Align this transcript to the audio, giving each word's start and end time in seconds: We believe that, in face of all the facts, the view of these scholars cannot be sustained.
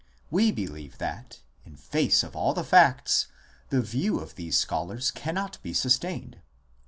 We 0.31 0.51
believe 0.51 0.97
that, 0.97 1.41
in 1.63 1.75
face 1.75 2.23
of 2.23 2.35
all 2.35 2.55
the 2.55 2.63
facts, 2.63 3.27
the 3.69 3.81
view 3.83 4.19
of 4.19 4.33
these 4.33 4.57
scholars 4.57 5.11
cannot 5.11 5.61
be 5.61 5.73
sustained. 5.75 6.39